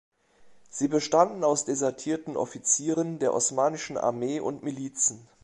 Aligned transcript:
Sie 0.67 0.87
bestanden 0.87 1.43
aus 1.43 1.63
desertierten 1.65 2.35
Offizieren 2.35 3.19
der 3.19 3.35
osmanischen 3.35 3.99
Armee 3.99 4.39
und 4.39 4.63
Milizen. 4.63 5.27